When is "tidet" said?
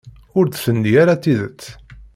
1.23-1.61